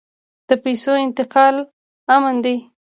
د 0.47 0.49
پیسو 0.63 0.91
انتقال 1.05 1.55
امن 2.15 2.35
دی؟ 2.43 2.55